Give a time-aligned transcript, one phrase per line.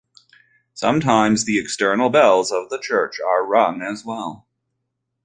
[0.73, 4.47] Sometimes the external bells of the church are rung as well.